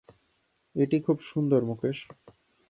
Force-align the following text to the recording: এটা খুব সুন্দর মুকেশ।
এটা 0.75 0.97
খুব 1.05 1.17
সুন্দর 1.21 1.61
মুকেশ। 1.65 1.97